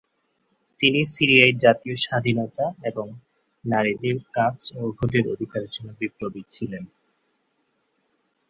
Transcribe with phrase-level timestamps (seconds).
[0.79, 3.05] তিনি সিরিয়ায় জাতীয় স্বাধীনতা এবং
[3.63, 6.83] নারীদের কাজ ও ভোটের অধিকারের জন্য বিপ্লবী ছিলেন।